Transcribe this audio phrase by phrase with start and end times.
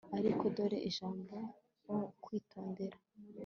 [0.17, 1.35] ariko dore ijambo
[1.95, 2.97] o 'kwitondera